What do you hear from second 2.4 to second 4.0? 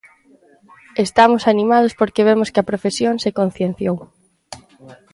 que a profesión se concienciou.